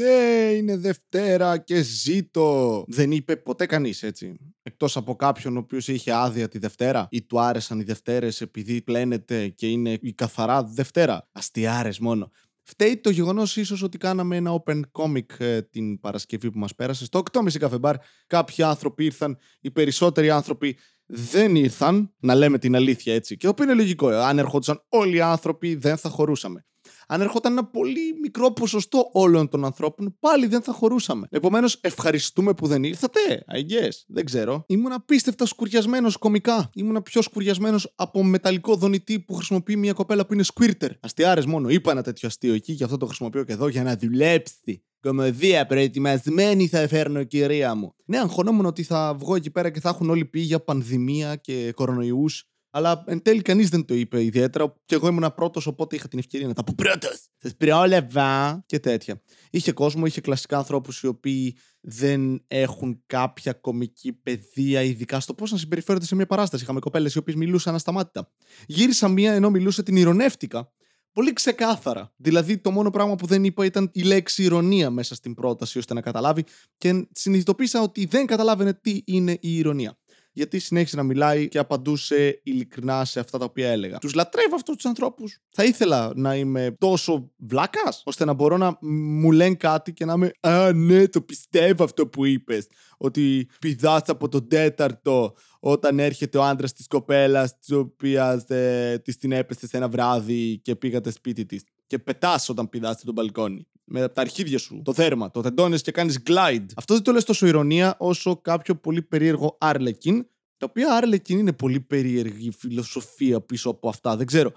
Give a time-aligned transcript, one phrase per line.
[0.00, 2.84] Ναι, είναι Δευτέρα και ζήτω.
[2.88, 4.36] Δεν είπε ποτέ κανείς έτσι.
[4.62, 8.82] Εκτός από κάποιον ο οποίος είχε άδεια τη Δευτέρα ή του άρεσαν οι Δευτέρες επειδή
[8.82, 11.28] πλένεται και είναι η καθαρά Δευτέρα.
[11.32, 12.30] Αστιάρες μόνο.
[12.62, 17.04] Φταίει το γεγονός ίσως ότι κάναμε ένα open comic ε, την Παρασκευή που μας πέρασε.
[17.04, 17.96] Στο 8.30 καφεμπάρ
[18.26, 23.36] κάποιοι άνθρωποι ήρθαν, οι περισσότεροι άνθρωποι δεν ήρθαν, να λέμε την αλήθεια έτσι.
[23.36, 24.08] Και το οποίο είναι λογικό.
[24.08, 26.64] Αν ερχόντουσαν όλοι οι άνθρωποι, δεν θα χωρούσαμε
[27.12, 31.26] αν ερχόταν ένα πολύ μικρό ποσοστό όλων των ανθρώπων, πάλι δεν θα χωρούσαμε.
[31.30, 33.44] Επομένως, ευχαριστούμε που δεν ήρθατε.
[33.54, 33.92] I guess.
[34.06, 34.64] Δεν ξέρω.
[34.66, 36.70] Ήμουν απίστευτα σκουριασμένος κομικά.
[36.74, 40.88] Ήμουν πιο σκουριασμένος από μεταλλικό δονητή που χρησιμοποιεί μια κοπέλα που είναι squirter.
[41.00, 41.68] Αστιάρες μόνο.
[41.68, 44.84] Είπα ένα τέτοιο αστείο εκεί, γι' αυτό το χρησιμοποιώ και εδώ για να δουλέψει.
[45.00, 47.94] Κομμωδία προετοιμασμένη θα φέρνω, κυρία μου.
[48.04, 51.72] Ναι, αγχωνόμουν ότι θα βγω εκεί πέρα και θα έχουν όλοι πει για πανδημία και
[51.74, 54.74] κορονοϊούς αλλά εν τέλει κανείς δεν το είπε ιδιαίτερα.
[54.84, 57.28] Και εγώ ήμουν πρώτος, οπότε είχα την ευκαιρία να τα πω πρώτος.
[57.38, 59.22] Σας πρόλαβα και τέτοια.
[59.50, 65.52] Είχε κόσμο, είχε κλασικά ανθρώπους οι οποίοι δεν έχουν κάποια κομική παιδεία, ειδικά στο πώς
[65.52, 66.62] να συμπεριφέρονται σε μια παράσταση.
[66.62, 68.32] Είχαμε κοπέλες οι οποίες μιλούσαν ασταμάτητα.
[68.66, 70.72] Γύρισα μία ενώ μιλούσε, την ηρωνεύτηκα.
[71.12, 72.12] Πολύ ξεκάθαρα.
[72.16, 75.94] Δηλαδή, το μόνο πράγμα που δεν είπα ήταν η λέξη ηρωνία μέσα στην πρόταση, ώστε
[75.94, 76.44] να καταλάβει
[76.76, 79.96] και συνειδητοποίησα ότι δεν καταλάβαινε τι είναι η ηρωνία
[80.32, 83.98] γιατί συνέχισε να μιλάει και απαντούσε ειλικρινά σε αυτά τα οποία έλεγα.
[83.98, 85.38] Τους λατρεύω αυτούς τους ανθρώπους.
[85.50, 90.12] Θα ήθελα να είμαι τόσο βλάκας, ώστε να μπορώ να μου λένε κάτι και να
[90.12, 92.66] είμαι Α, ναι, το πιστεύω αυτό που είπες.
[92.96, 99.16] Ότι πηδάς από τον τέταρτο όταν έρχεται ο άντρας της κοπέλας, της οποίας ε, της
[99.16, 101.62] την έπεσε σε ένα βράδυ και πήγατε σπίτι της.
[101.92, 105.90] Και πετάς όταν πηδάς τον μπαλκόνι με τα αρχίδια σου, το θέρμα, το τεντώνεις και
[105.90, 106.66] κάνεις glide.
[106.76, 110.26] Αυτό δεν το λες τόσο ηρωνία όσο κάποιο πολύ περίεργο Άρλεκιν.
[110.56, 114.16] Τα οποία Άρλεκιν είναι πολύ περίεργη φιλοσοφία πίσω από αυτά.
[114.16, 114.52] Δεν ξέρω.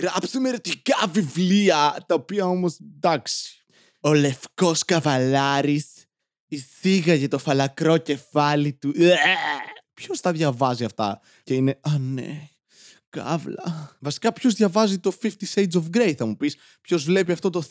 [0.00, 3.64] Γράψουμε ερωτικά βιβλία, τα οποία όμως εντάξει.
[4.00, 6.04] Ο λευκός καβαλάρης
[6.48, 8.92] εισήγαγε το φαλακρό κεφάλι του.
[9.94, 11.78] Ποιος τα διαβάζει αυτά και είναι.
[11.80, 12.48] Α, ναι.
[13.08, 13.96] Καύλα.
[14.00, 17.62] Βασικά, ποιος διαβάζει το 50 Shades of Grey, θα μου πεις; Ποιος βλέπει αυτό το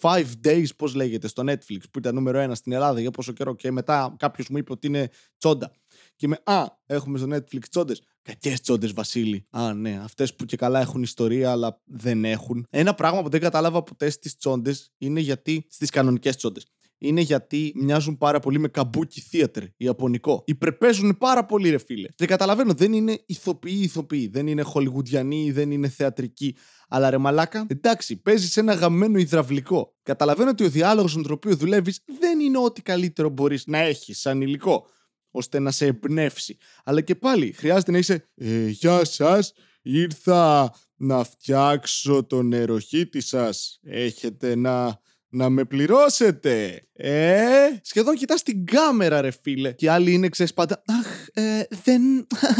[0.00, 3.54] 365 Days, πώς λέγεται, στο Netflix, που ήταν νούμερο ένα στην Ελλάδα για πόσο καιρό.
[3.54, 5.72] Και μετά κάποιος μου είπε ότι είναι τσόντα.
[6.16, 8.02] Και με Α, έχουμε στο Netflix τσόντες.
[8.22, 9.46] Κακές τσόντες, Βασίλη.
[9.50, 12.66] Α, ναι, αυτές που και καλά έχουν ιστορία, αλλά δεν έχουν.
[12.70, 15.66] Ένα πράγμα που δεν κατάλαβα ποτέ στις τσόντες είναι γιατί.
[15.68, 16.66] στις κανονικές τσόντες
[16.98, 20.42] είναι γιατί μοιάζουν πάρα πολύ με καμπούκι θέατρ, ιαπωνικό.
[20.46, 22.08] Υπερπέζουν πάρα πολύ, ρε φίλε.
[22.16, 26.56] Δεν καταλαβαίνω, δεν είναι ηθοποιοί ηθοποιοί, δεν είναι χολιγουντιανοί, δεν είναι θεατρικοί.
[26.88, 29.96] Αλλά ρε μαλάκα, εντάξει, παίζεις ένα γαμμένο υδραυλικό.
[30.02, 34.20] Καταλαβαίνω ότι ο διάλογος με τον οποίο δουλεύεις δεν είναι ό,τι καλύτερο μπορείς να έχεις
[34.20, 34.86] σαν υλικό,
[35.30, 36.56] ώστε να σε εμπνεύσει.
[36.84, 38.28] Αλλά και πάλι χρειάζεται να είσαι.
[38.34, 39.52] Ε, γεια σας,
[39.82, 43.80] ήρθα να φτιάξω τον νεροχύτη σας.
[43.82, 45.00] Έχετε να
[45.34, 46.86] να με πληρώσετε.
[46.92, 47.46] Ε,
[47.82, 49.72] σχεδόν κοιτάς την κάμερα ρε φίλε.
[49.72, 52.02] Και άλλοι είναι ξέρεις πάντα, αχ, ε, δεν...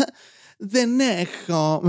[0.74, 1.82] δεν έχω.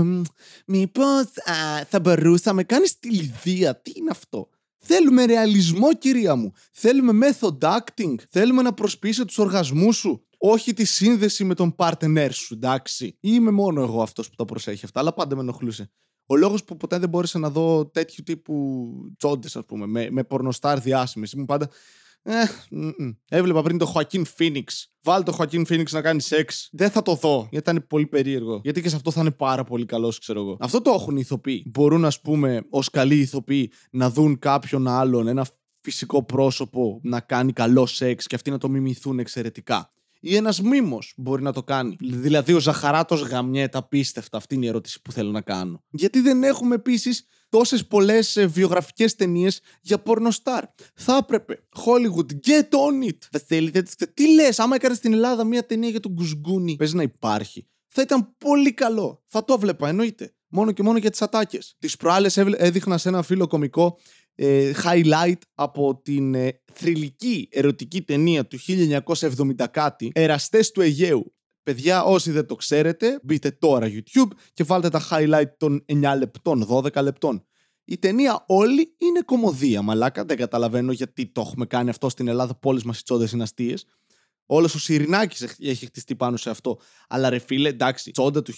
[0.66, 3.80] Μήπως α, θα μπορούσαμε κάνεις τη λιδία.
[3.80, 4.48] Τι είναι αυτό;
[4.88, 6.52] Θέλουμε ρεαλισμό κυρία μου.
[6.72, 8.14] Θέλουμε method acting.
[8.30, 10.26] Θέλουμε να προσπίσει τους οργασμούς σου.
[10.38, 13.16] Όχι τη σύνδεση με τον partner σου, εντάξει.
[13.20, 15.90] Είμαι μόνο εγώ αυτός που τα προσέχει αυτά, αλλά πάντα με ενοχλούσε.
[16.26, 18.86] Ο λόγος που ποτέ δεν μπόρεσα να δω τέτοιου τύπου
[19.18, 21.32] τσόντες, ας πούμε, με, με πορνοστάρ διάσημες.
[21.32, 21.68] Ήμουν πάντα.
[22.22, 22.44] Ε,
[23.28, 24.92] Έβλεπα πριν το Χωακίν Φίνιξ.
[25.02, 26.68] Βάλει το Χωακίν Φίνιξ να κάνει σεξ.
[26.72, 27.36] Δεν θα το δω.
[27.50, 28.60] Γιατί ήταν πολύ περίεργο.
[28.62, 30.56] Γιατί και σε αυτό θα είναι πάρα πολύ καλός, ξέρω εγώ.
[30.60, 31.64] Αυτό το έχουν οι ηθοποιοί.
[31.66, 35.46] Μπορούν, ας πούμε, ως καλοί ηθοποιοί να δουν κάποιον άλλον, ένα
[35.80, 39.90] φυσικό πρόσωπο να κάνει καλό σεξ και αυτοί να το μιμηθούν εξαιρετικά
[40.20, 41.96] ή ένας μήμο μπορεί να το κάνει.
[42.00, 44.36] Δηλαδή, ο Ζαχαράτος γαμιέται απίστευτα.
[44.36, 45.84] Αυτή είναι η ερώτηση που θέλω να κάνω.
[45.90, 50.64] Γιατί δεν έχουμε επίσης τόσες πολλές ε, βιογραφικές ταινίες για πορνοστάρ.
[50.94, 51.62] Θα έπρεπε.
[51.84, 53.18] Hollywood, get on it.
[53.32, 53.70] Βασίλη,
[54.14, 57.66] τι λες, άμα έκανες στην Ελλάδα μια ταινία για τον Γκουσγκούνι, παίζει να υπάρχει.
[57.88, 59.22] Θα ήταν πολύ καλό.
[59.26, 60.34] Θα το βλέπα, εννοείται.
[60.48, 61.76] Μόνο και μόνο για τις ατάκες.
[61.78, 63.98] Τις προάλλες έδειχνα σε ένα φίλο κομικό
[64.36, 68.58] ε, highlight από την ε, θρηλυκή ερωτική ταινία του
[69.08, 71.34] 1970 κάτι «Εραστές του Αιγαίου».
[71.62, 76.66] Παιδιά, όσοι δεν το ξέρετε, μπείτε τώρα YouTube και βάλτε τα highlight των 9 λεπτών,
[76.70, 77.46] 12 λεπτών.
[77.84, 80.24] Η ταινία όλη είναι κομμωδία, μαλάκα.
[80.24, 82.54] Δεν καταλαβαίνω γιατί το έχουμε κάνει αυτό στην Ελλάδα.
[82.54, 83.84] Πόλει μας οι τσόντες είναι αστείες.
[84.46, 86.78] Όλος ο Σιρινάκης έχει χτιστεί πάνω σε αυτό.
[87.08, 88.52] Αλλά ρε φίλε, εντάξει, τσόντα του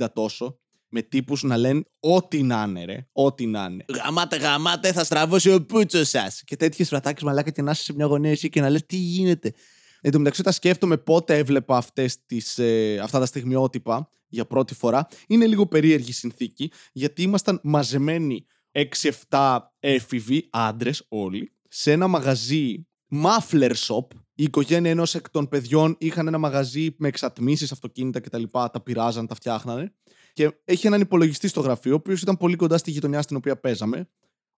[0.00, 0.58] 1970 τόσο
[0.96, 3.08] με τύπους να λένε ό,τι να είναι, ρε.
[3.12, 3.84] Ό,τι να είναι.
[3.88, 6.42] Γαμάτε, γαμάτε, θα στραβώσει ο πούτσος σας.
[6.44, 8.96] Και τέτοιες φρατάκες μαλάκα και να είσαι σε μια γωνία εσύ και να λες τι
[8.96, 9.52] γίνεται.
[10.00, 14.74] Εν τω μεταξύ, όταν σκέφτομαι πότε έβλεπα αυτές τις, ε, αυτά τα στιγμιότυπα για πρώτη
[14.74, 22.86] φορά, είναι λίγο περίεργη συνθήκη, γιατί ήμασταν μαζεμένοι 6-7 έφηβοι, άντρες όλοι, σε ένα μαγαζί
[23.22, 24.06] muffler shop.
[24.38, 28.42] Η οικογένεια ενός εκ των παιδιών είχαν ένα μαγαζί με εξατμίσεις αυτοκίνητα κτλ.
[28.50, 29.94] Τα, τα πειράζαν, τα φτιάχνανε.
[30.32, 33.60] Και έχει έναν υπολογιστή στο γραφείο, ο οποίος ήταν πολύ κοντά στη γειτονιά στην οποία
[33.60, 34.08] παίζαμε.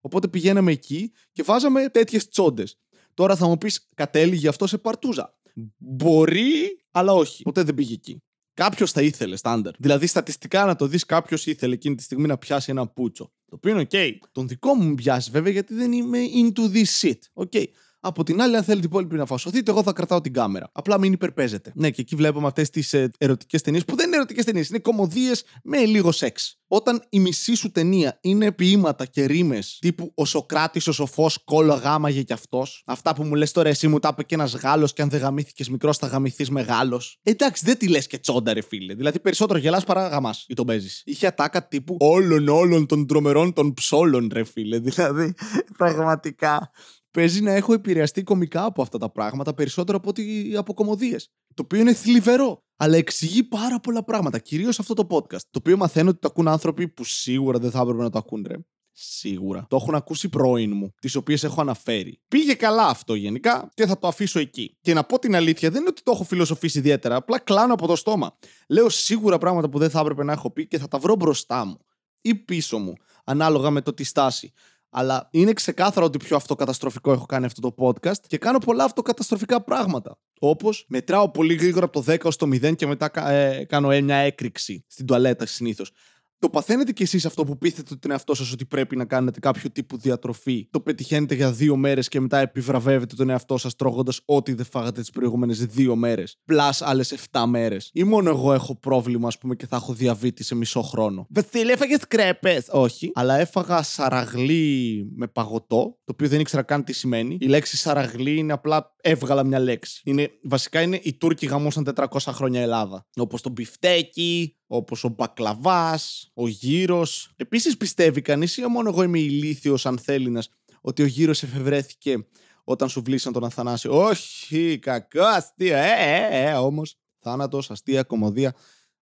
[0.00, 2.78] Οπότε πηγαίναμε εκεί και βάζαμε τέτοιες τσόντες.
[3.14, 5.38] Τώρα θα μου πεις, κατέληγε αυτό σε παρτούζα;
[5.76, 7.42] Μπορεί, αλλά όχι.
[7.42, 8.22] Ποτέ δεν πήγε εκεί.
[8.54, 9.74] Κάποιος θα ήθελε, στάνταρ.
[9.78, 13.24] Δηλαδή, στατιστικά να το δεις, κάποιος ήθελε εκείνη τη στιγμή να πιάσει ένα πούτσο.
[13.24, 14.12] Το οποίο είναι OK.
[14.32, 17.44] Τον δικό μου πιάσει βέβαια γιατί δεν είμαι into this shit.
[17.44, 17.64] OK.
[18.00, 20.70] Από την άλλη, αν θέλετε οι υπόλοιποι να φασωθείτε, εγώ θα κρατάω την κάμερα.
[20.72, 21.72] Απλά μην υπερπέζετε.
[21.74, 24.78] Ναι, και εκεί βλέπουμε αυτές τις ε, ερωτικές ταινίες που δεν είναι ερωτικές ταινίες, είναι
[24.78, 26.58] κομμωδίες με λίγο σεξ.
[26.68, 31.74] Όταν η μισή σου ταινία είναι ποίηματα και ρήμες τύπου Ο Σοκράτης, ο Σοφός, κόλλο
[31.74, 32.82] γάμαγε κι αυτός.
[32.86, 35.20] Αυτά που μου λες τώρα εσύ μου τα είπε και ένας Γάλλος και αν δεν
[35.20, 37.18] γαμήθηκες μικρός θα γαμηθείς μεγάλος.
[37.22, 38.94] Εντάξει, δεν τη λες και τσόντα, ρε φίλε.
[38.94, 41.02] Δηλαδή περισσότερο γελάς παρά γαμάς ή τον παίζεις.
[41.04, 44.78] Είχε ατάκα τύπου Όλων όλων των τρομερών των ψόλων, ρε φίλε.
[44.88, 45.34] Δηλαδή,
[45.76, 46.70] πραγματικά
[47.19, 51.17] παίζει να έχω επηρεαστεί κομικά από αυτά τα πράγματα περισσότερο από ότι από κομμωδίε.
[51.55, 52.62] Το οποίο είναι θλιβερό.
[52.76, 54.38] Αλλά εξηγεί πάρα πολλά πράγματα.
[54.38, 55.41] Κυρίως αυτό το podcast.
[55.50, 58.44] Το οποίο μαθαίνω ότι το ακούν άνθρωποι που σίγουρα δεν θα έπρεπε να το ακούν,
[58.49, 58.55] ρε.
[58.93, 59.67] Σίγουρα.
[59.69, 62.20] Το έχουν ακούσει πρώην μου, τις οποίες έχω αναφέρει.
[62.29, 64.76] Πήγε καλά αυτό γενικά και θα το αφήσω εκεί.
[64.81, 67.87] Και να πω την αλήθεια, δεν είναι ότι το έχω φιλοσοφήσει ιδιαίτερα, απλά κλάνω από
[67.87, 68.38] το στόμα.
[68.69, 71.65] Λέω σίγουρα πράγματα που δεν θα έπρεπε να έχω πει και θα τα βρω μπροστά
[71.65, 71.79] μου
[72.20, 72.93] ή πίσω μου,
[73.25, 74.53] ανάλογα με το τι στάση.
[74.90, 79.62] Αλλά είναι ξεκάθαρο ότι πιο αυτοκαταστροφικό έχω κάνει αυτό το podcast και κάνω πολλά αυτοκαταστροφικά
[79.62, 80.19] πράγματα.
[80.38, 84.17] Όπως μετράω πολύ γρήγορα από το 10 ως το 0 και μετά ε, κάνω μια
[84.17, 85.93] έκρηξη στην τουαλέτα συνήθως.
[86.40, 89.70] Το παθαίνετε κι εσείς αυτό που πείθετε τον εαυτό σας ότι πρέπει να κάνετε κάποιο
[89.70, 94.52] τύπου διατροφή; Το πετυχαίνετε για δύο μέρες και μετά επιβραβεύετε τον εαυτό σας τρώγοντας ό,τι
[94.52, 96.37] δεν φάγατε τις προηγούμενες δύο μέρες.
[96.44, 100.44] Πλάς άλλες 7 μέρες; Ή μόνο εγώ έχω πρόβλημα, ας πούμε, και θα έχω διαβήτη
[100.44, 102.67] σε μισό χρόνο; Βασίλη, έφαγες κρέπες.
[102.70, 103.11] Όχι.
[103.14, 107.37] Αλλά έφαγα σαραγλί με παγωτό, το οποίο δεν ήξερα καν τι σημαίνει.
[107.41, 110.00] Η λέξη σαραγλί είναι απλά έβγαλα μια λέξη.
[110.05, 113.06] Είναι, βασικά είναι οι Τούρκοι γαμούσαν 400 χρόνια Ελλάδα.
[113.17, 117.32] Όπως το μπιφτέκι, όπως ο μπακλαβάς, ο γύρος.
[117.37, 120.43] Επίσης πιστεύει κανείς, ή μόνο εγώ είμαι ηλίθιος αν θέλει
[120.81, 122.26] ότι ο γύρος εφευρέθηκε
[122.65, 126.97] όταν σου βλήσαν τον Αθανάσιο; Όχι, κακό, αστείο, ε, ε, ε, όμως.
[127.19, 128.55] Θάνατος, αστεία, κομμωδία.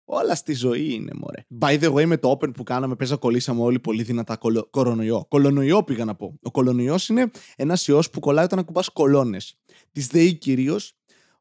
[0.04, 1.46] Όλα στη ζωή είναι, μωρέ.
[1.60, 4.68] By the way, με το Open που κάναμε, παίζα κολλήσαμε όλοι πολύ δυνατά κολο...
[4.70, 5.26] κορονοϊό.
[5.28, 6.38] Κολονοϊό πήγα να πω.
[6.42, 9.58] Ο κολονοϊός είναι ένας ιός που κολλάει όταν ακουμπάς κολόνες.
[9.92, 10.92] Τη ΔΕΗ κυρίως.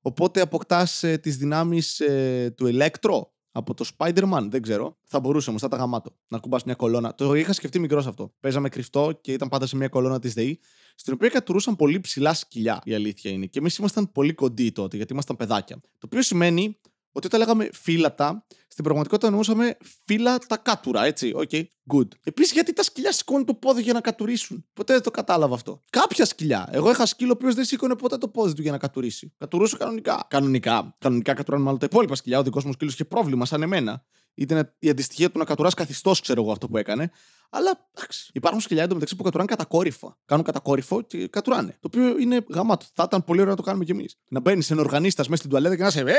[0.01, 4.97] Οπότε αποκτάς ε, τις δυνάμεις ε, του Electro από το Spider-Man, δεν ξέρω.
[5.03, 6.15] Θα μπορούσε όμως, θα ήταν γαμάτο.
[6.27, 7.15] Να ακουμπάς μια κολόνα.
[7.15, 8.33] Το είχα σκεφτεί μικρό αυτό.
[8.39, 10.59] Παίζαμε κρυφτό και ήταν πάντα σε μια κολόνα της ΔΕΗ,
[10.95, 13.45] στην οποία κατουρούσαν πολύ ψηλά σκυλιά, η αλήθεια είναι.
[13.45, 15.75] Και εμείς ήμασταν πολύ κοντοί τότε, γιατί ήμασταν παιδάκια.
[15.81, 16.77] Το οποίο σημαίνει
[17.15, 21.31] ότι όταν λέγαμε φύλα τα, στην πραγματικότητα εννοούσαμε φύλα τα κάτουρα, έτσι.
[21.35, 21.63] Okay,
[21.93, 22.07] good.
[22.23, 24.65] Επίσης, γιατί τα σκυλιά σηκώνουν το πόδι για να κατουρήσουν.
[24.73, 25.83] Ποτέ δεν το κατάλαβα αυτό.
[25.89, 26.69] Κάποια σκυλιά.
[26.71, 29.33] Εγώ είχα σκύλο ο οποίος δεν σήκωνε ποτέ το πόδι του για να κατουρήσει.
[29.37, 30.25] Κατουρούσε κανονικά.
[30.29, 30.95] Κανονικά.
[30.99, 32.39] Κανονικά κατουράνε μάλλον τα υπόλοιπα σκυλιά.
[32.39, 34.05] Ο δικός μου σκύλος είχε πρόβλημα, σαν εμένα.
[34.33, 37.11] Ήταν η αντιστοιχεία του να κατουράς καθιστός, ξέρω εγώ αυτό που έκανε.
[37.49, 38.29] Αλλά εντάξει.
[38.33, 40.17] Υπάρχουν σκυλιά εντωμεταξύ που κατουράνε κατακόρυφα.
[40.25, 41.71] Κάνουν κατακόρυφο και κατουράνε.
[41.71, 42.85] Το οποίο είναι γαμάτο.
[42.93, 44.17] Θα ήταν πολύ ωραίο να το κάνουμε κι εμείς.
[44.27, 46.13] Να μπαίνεις ένα οργανίστας μέσα στην τουαλέτα και να σε Ε,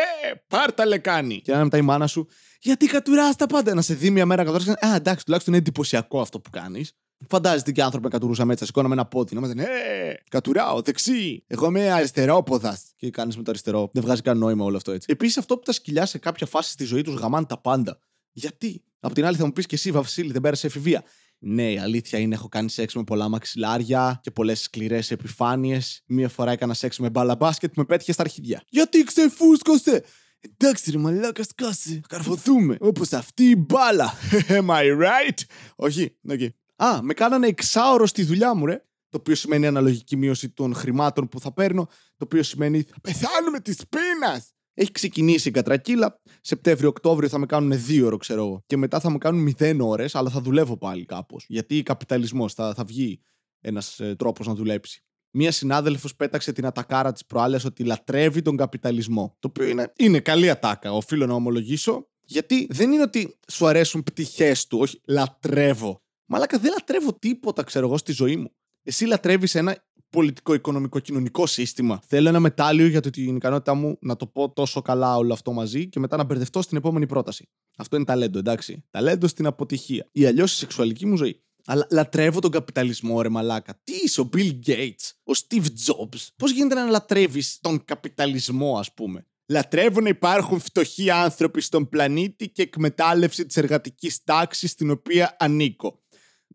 [0.48, 1.40] πάρτα λεκάνη.
[1.40, 2.26] Και να είναι μετά η μάνα σου.
[2.60, 3.74] Γιατί κατουράς τα πάντα.
[3.74, 4.68] Να σε δει μια μέρα κατουράς.
[4.68, 6.92] Α, εντάξει, τουλάχιστον είναι εντυπωσιακό αυτό που κάνεις.
[7.28, 9.34] Φαντάζεστε και άνθρωποι να κατουρούσαμε έτσι, σηκώναμε ένα πόδι.
[9.34, 11.44] Να είμαστε, Ε, κατουράω, δεξί.
[11.46, 12.82] Εγώ είμαι αριστερόποδας.
[12.96, 13.90] Και κάνεις με το αριστερό.
[13.92, 15.06] Δεν βγάζει κανένα νόημα όλο αυτό έτσι.
[15.10, 17.98] Επίσης αυτό που τα σκυλιά σε κάποια φάση στη ζωή τους γαμάνε τα πάντα.
[18.32, 21.04] Γιατί; Από την άλλη θα μου πεις και εσύ, Βασίλη, δεν πέρασε εφηβεία.
[21.48, 26.02] Ναι, η αλήθεια είναι έχω κάνει σεξ με πολλά μαξιλάρια και πολλές σκληρές επιφάνειες.
[26.06, 28.62] Μία φορά έκανα σεξ με μπάλα μπάσκετ που με πέτυχε στα αρχίδια.
[28.68, 30.04] Γιατί ξεφούσκωσε!
[30.40, 32.00] Εντάξει, ρε μαλάκα, σκάσε.
[32.08, 32.76] Καρφωθούμε.
[32.80, 34.12] Όπως αυτή η μπάλα.
[34.48, 35.38] Am I right?
[35.76, 36.48] Όχι, okay.
[36.76, 38.84] Α, με κάνανε εξάωρο στη δουλειά μου, ρε.
[39.08, 41.84] Το οποίο σημαίνει αναλογική μείωση των χρημάτων που θα παίρνω.
[42.16, 44.55] Το οποίο σημαίνει θα πεθάνουμε της πείνας.
[44.78, 46.20] Έχει ξεκινήσει η κατρακύλα.
[46.40, 48.62] Σεπτέμβριο-Οκτώβριο θα με κάνουν δύο ώρο, ξέρω εγώ.
[48.66, 51.44] Και μετά θα με κάνουν μηδέν ώρες, αλλά θα δουλεύω πάλι κάπως.
[51.48, 53.20] Γιατί καπιταλισμός θα, θα βγει
[53.60, 55.04] ένας ε, τρόπος να δουλέψει.
[55.30, 59.36] Μία συνάδελφος πέταξε την ατακάρα της προάλλες ότι λατρεύει τον καπιταλισμό.
[59.38, 62.08] Το οποίο είναι, είναι καλή ατάκα, οφείλω να ομολογήσω.
[62.22, 66.02] Γιατί δεν είναι ότι σου αρέσουν πτυχές του, όχι λατρεύω.
[66.26, 68.50] Μαλάκα δεν λατρεύω τίποτα, ξέρω εγώ, στη ζωή μου.
[68.88, 72.00] Εσύ λατρεύεις ένα πολιτικό, οικονομικό, κοινωνικό σύστημα.
[72.06, 75.88] Θέλω ένα μετάλλιο για την ικανότητά μου να το πω τόσο καλά όλο αυτό μαζί
[75.88, 77.48] και μετά να μπερδευτώ στην επόμενη πρόταση.
[77.76, 78.84] Αυτό είναι ταλέντο, εντάξει.
[78.90, 80.08] Ταλέντο στην αποτυχία.
[80.12, 81.40] Ή αλλιώς η σεξουαλική μου ζωή.
[81.66, 83.80] Αλλά λατρεύω τον καπιταλισμό, ρε μαλάκα.
[83.84, 86.26] Τι είσαι, ο Bill Gates, ο Steve Jobs.
[86.36, 92.48] Πώς γίνεται να λατρεύεις τον καπιταλισμό, ας πούμε; Λατρεύω να υπάρχουν φτωχοί άνθρωποι στον πλανήτη
[92.48, 96.00] και εκμετάλλευση της εργατικής τάξης στην οποία ανήκω.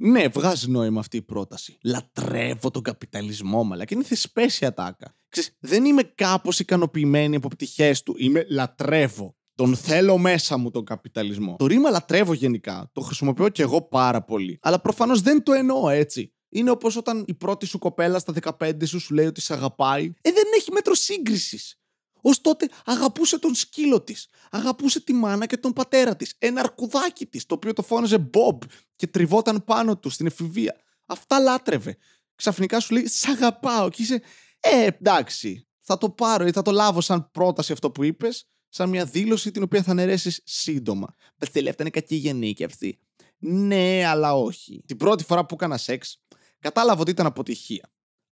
[0.04, 1.78] Ναι, βγάζει νόημα αυτή η πρόταση.
[1.84, 5.16] Λατρεύω τον καπιταλισμό, μαλα και είναι θεσπέσια τάκα.
[5.30, 8.16] Ξέρεις, δεν είμαι κάπως ικανοποιημένη από πτυχές του.
[8.18, 9.36] Είμαι λατρεύω.
[9.56, 11.56] Τον θέλω μέσα μου τον καπιταλισμό.
[11.60, 12.90] Το ρήμα λατρεύω γενικά.
[12.94, 14.60] Το χρησιμοποιώ και εγώ πάρα πολύ.
[14.62, 16.34] Αλλά προφανώς δεν το εννοώ έτσι.
[16.50, 20.14] Είναι όπως όταν η πρώτη σου κοπέλα στα 15 σου σου λέει ότι σε αγαπάει.
[20.22, 21.82] Ε, δεν έχει μέτρο σύγκρισης.
[22.22, 24.28] Ω τότε αγαπούσε τον σκύλο της.
[24.52, 26.36] Αγαπούσε τη μάνα και τον πατέρα της.
[26.38, 28.58] Ένα αρκουδάκι της, το οποίο το φώναζε Bob
[29.02, 30.76] και τριβόταν πάνω του στην εφηβεία.
[31.06, 31.98] Αυτά λάτρευε.
[32.36, 34.22] Ξαφνικά σου λέει Σ' αγαπάω και είσαι.
[34.60, 35.68] Ε, εντάξει.
[35.80, 39.52] Θα το πάρω ή θα το λάβω σαν πρόταση αυτό που είπες, σαν μια δήλωση
[39.52, 41.16] την οποία θα αναιρέσει σύντομα.
[41.38, 43.00] Πεθέλη, αυτά είναι κακή γενίκευση.
[43.38, 44.84] Ναι, αλλά όχι.
[44.86, 46.22] Την πρώτη φορά που έκανα σεξ,
[46.60, 47.92] κατάλαβα ότι ήταν αποτυχία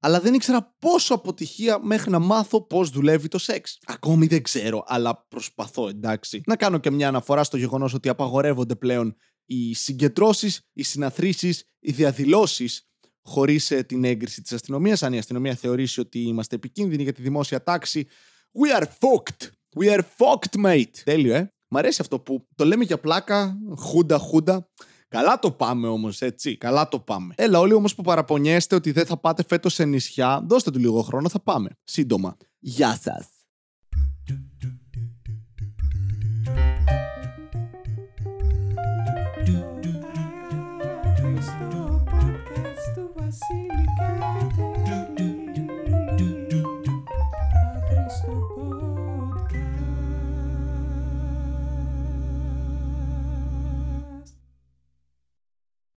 [0.05, 3.79] αλλά δεν ήξερα πόσο αποτυχία μέχρι να μάθω πώς δουλεύει το σεξ.
[3.85, 6.41] Ακόμη δεν ξέρω, αλλά προσπαθώ, εντάξει.
[6.45, 11.91] Να κάνω και μια αναφορά στο γεγονός ότι απαγορεύονται πλέον οι συγκεντρώσεις, οι συναθρήσεις, οι
[11.91, 12.87] διαδηλώσεις
[13.21, 15.03] χωρίς ε, την έγκριση της αστυνομίας.
[15.03, 18.07] Αν η αστυνομία θεωρήσει ότι είμαστε επικίνδυνοι για τη δημόσια τάξη,
[18.61, 19.49] we are fucked.
[19.79, 20.97] We are fucked, mate.
[21.03, 21.53] Τέλειο, ε.
[21.67, 24.69] Μ' αρέσει αυτό που το λέμε για πλάκα, χούντα, χούντα.
[25.07, 26.57] Καλά το πάμε όμως, έτσι.
[26.57, 27.33] Καλά το πάμε.
[27.37, 31.01] Έλα, όλοι όμως που παραπονιέστε ότι δεν θα πάτε φέτος σε νησιά, δώστε του λίγο
[31.01, 31.69] χρόνο, θα πάμε.
[31.83, 32.37] Σύντομα.
[32.59, 33.34] Γεια σας.